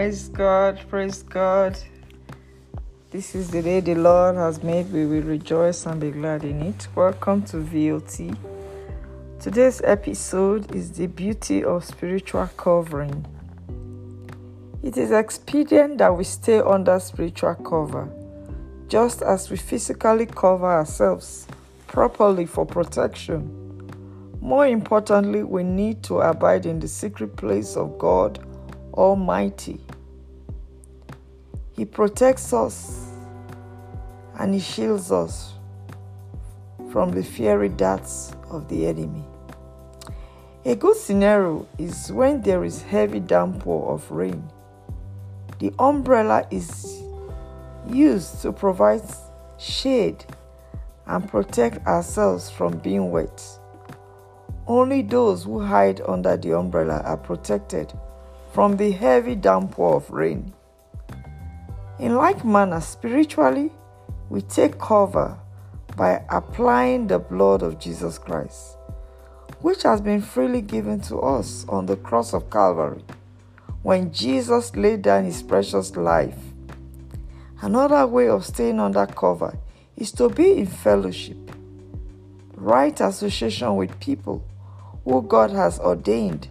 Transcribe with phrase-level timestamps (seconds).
[0.00, 1.76] Praise God, praise God.
[3.10, 4.90] This is the day the Lord has made.
[4.90, 6.88] We will rejoice and be glad in it.
[6.94, 8.34] Welcome to VOT.
[9.38, 13.26] Today's episode is the beauty of spiritual covering.
[14.82, 18.08] It is expedient that we stay under spiritual cover,
[18.88, 21.46] just as we physically cover ourselves
[21.88, 23.90] properly for protection.
[24.40, 28.42] More importantly, we need to abide in the secret place of God
[28.94, 29.78] Almighty.
[31.72, 33.06] He protects us
[34.38, 35.54] and He shields us
[36.90, 39.24] from the fiery darts of the enemy.
[40.64, 44.50] A good scenario is when there is heavy downpour of rain.
[45.58, 47.02] The umbrella is
[47.88, 49.02] used to provide
[49.58, 50.24] shade
[51.06, 53.42] and protect ourselves from being wet.
[54.66, 57.92] Only those who hide under the umbrella are protected
[58.52, 60.52] from the heavy downpour of rain.
[62.00, 63.70] In like manner, spiritually,
[64.30, 65.38] we take cover
[65.98, 68.78] by applying the blood of Jesus Christ,
[69.60, 73.04] which has been freely given to us on the cross of Calvary
[73.82, 76.38] when Jesus laid down his precious life.
[77.60, 79.58] Another way of staying under cover
[79.98, 81.36] is to be in fellowship,
[82.54, 84.42] right association with people
[85.04, 86.48] who God has ordained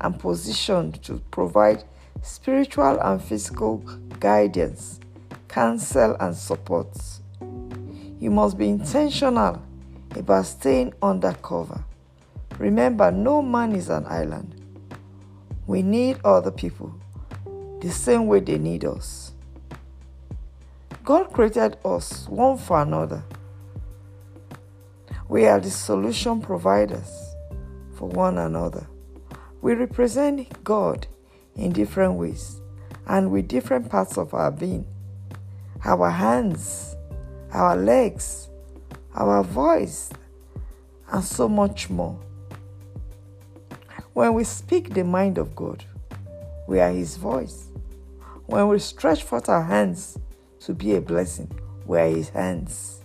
[0.00, 1.82] and positioned to provide
[2.22, 3.82] spiritual and physical
[4.22, 5.00] guidance,
[5.48, 6.96] counsel, and support.
[8.20, 9.60] You must be intentional
[10.14, 11.82] about staying undercover.
[12.56, 14.54] Remember, no man is an island.
[15.66, 16.94] We need other people
[17.80, 19.32] the same way they need us.
[21.04, 23.24] God created us one for another.
[25.28, 27.10] We are the solution providers
[27.96, 28.86] for one another.
[29.62, 31.08] We represent God
[31.56, 32.61] in different ways
[33.06, 34.86] and with different parts of our being
[35.84, 36.96] our hands,
[37.52, 38.48] our legs,
[39.14, 40.10] our voice,
[41.10, 42.18] and so much more.
[44.12, 45.84] When we speak the mind of God,
[46.68, 47.68] we are His voice.
[48.46, 50.18] When we stretch forth our hands
[50.60, 51.50] to be a blessing,
[51.86, 53.00] we are His hands.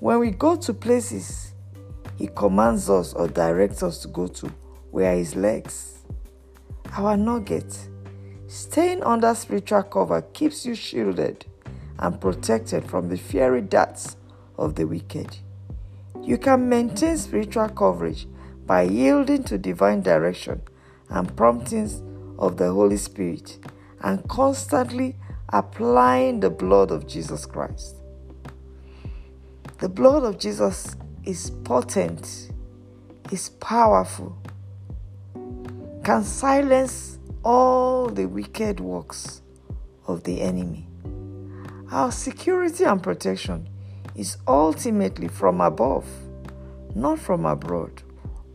[0.00, 1.52] When we go to places
[2.16, 4.52] He commands us or directs us to go to,
[4.90, 6.04] we are His legs.
[6.96, 7.76] Our nugget.
[8.48, 11.46] Staying under spiritual cover keeps you shielded
[11.98, 14.16] and protected from the fiery darts
[14.56, 15.38] of the wicked.
[16.22, 18.26] You can maintain spiritual coverage
[18.66, 20.62] by yielding to divine direction
[21.08, 22.02] and promptings
[22.38, 23.58] of the Holy Spirit
[24.00, 25.16] and constantly
[25.48, 27.96] applying the blood of Jesus Christ.
[29.78, 32.50] The blood of Jesus is potent,
[33.32, 34.36] is powerful,
[36.04, 37.15] can silence
[37.46, 39.40] all the wicked works
[40.08, 40.88] of the enemy.
[41.92, 43.68] Our security and protection
[44.16, 46.04] is ultimately from above,
[46.96, 48.02] not from abroad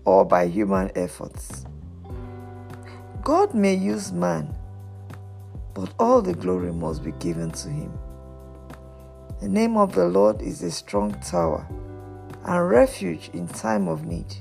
[0.04, 1.66] or by human efforts.
[3.24, 4.54] God may use man,
[5.74, 7.98] but all the glory must be given to him.
[9.40, 11.66] The name of the Lord is a strong tower
[12.44, 14.36] and refuge in time of need.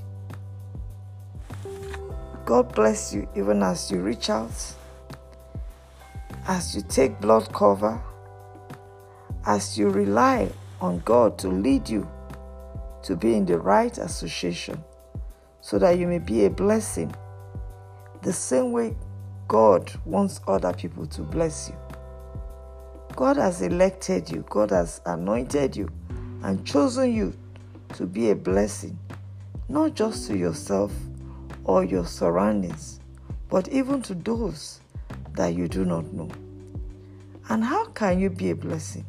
[2.51, 4.51] God bless you even as you reach out,
[6.49, 7.97] as you take blood cover,
[9.45, 10.51] as you rely
[10.81, 12.05] on God to lead you
[13.03, 14.83] to be in the right association
[15.61, 17.15] so that you may be a blessing
[18.21, 18.97] the same way
[19.47, 21.77] God wants other people to bless you.
[23.15, 25.89] God has elected you, God has anointed you
[26.43, 27.33] and chosen you
[27.93, 28.99] to be a blessing,
[29.69, 30.91] not just to yourself
[31.63, 32.99] or your surroundings,
[33.49, 34.81] but even to those
[35.33, 36.29] that you do not know.
[37.49, 39.05] And how can you be a blessing?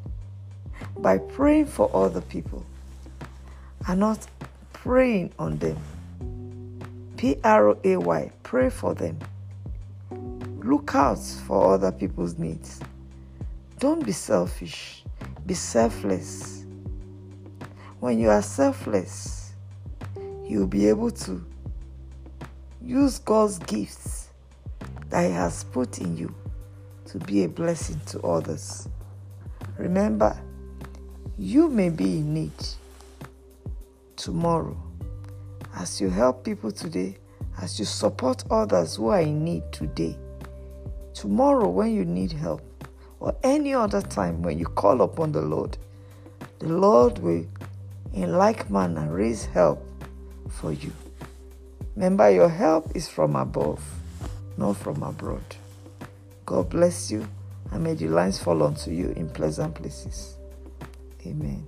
[0.98, 2.64] By praying for other people
[3.86, 4.26] and not
[4.72, 5.76] praying on them.
[7.16, 9.18] P R A Y, pray for them.
[10.58, 12.80] Look out for other people's needs.
[13.78, 15.04] Don't be selfish,
[15.46, 16.64] be selfless.
[18.00, 19.52] When you are selfless,
[20.44, 21.44] you'll be able to
[22.84, 24.28] use God's gifts
[25.10, 26.34] that He has put in you
[27.06, 28.88] to be a blessing to others.
[29.78, 30.36] Remember,
[31.38, 32.52] you may be in need
[34.16, 34.76] tomorrow.
[35.74, 37.16] As you help people today,
[37.60, 40.16] as you support others who are in need today,
[41.14, 42.62] tomorrow when you need help,
[43.20, 45.78] or any other time when you call upon the Lord,
[46.58, 47.46] the Lord will,
[48.12, 49.86] in like manner, raise help
[50.48, 50.92] for you.
[51.94, 53.82] Remember, your help is from above,
[54.56, 55.44] not from abroad.
[56.46, 57.26] God bless you,
[57.70, 60.36] and may the lines fall unto you in pleasant places.
[61.26, 61.66] Amen.